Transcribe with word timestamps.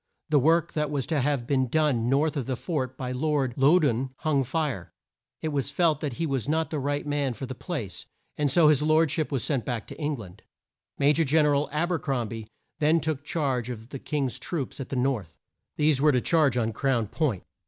The 0.29 0.39
work 0.39 0.73
that 0.73 0.89
was 0.89 1.05
to 1.05 1.21
have 1.21 1.45
been 1.45 1.67
done 1.67 2.09
north 2.09 2.35
of 2.35 2.47
the 2.47 2.55
fort, 2.55 2.97
by 2.97 3.11
Lord 3.11 3.53
Lou 3.55 3.79
doun, 3.79 4.09
hung 4.21 4.43
fire. 4.43 4.91
It 5.41 5.49
was 5.49 5.69
felt 5.69 5.99
that 5.99 6.13
he 6.13 6.25
was 6.25 6.49
not 6.49 6.71
the 6.71 6.79
right 6.79 7.05
man 7.05 7.35
for 7.35 7.45
the 7.45 7.53
place, 7.53 8.07
and 8.35 8.49
so 8.49 8.67
his 8.69 8.81
lord 8.81 9.11
ship 9.11 9.31
was 9.31 9.43
sent 9.43 9.63
back 9.63 9.85
to 9.89 10.01
Eng 10.01 10.15
land. 10.15 10.41
Ma 10.97 11.11
jor 11.11 11.23
Gen 11.23 11.45
er 11.45 11.53
al 11.53 11.69
Ab 11.71 11.91
er 11.91 11.99
crom 11.99 12.29
bie 12.29 12.47
then 12.79 12.99
took 12.99 13.23
charge 13.23 13.69
of 13.69 13.89
the 13.89 13.99
King's 13.99 14.39
troops 14.39 14.79
at 14.79 14.89
the 14.89 14.95
north. 14.95 15.37
These 15.77 16.01
were 16.01 16.11
to 16.11 16.19
charge 16.19 16.57
on 16.57 16.73
Crown 16.73 17.05
Point. 17.05 17.43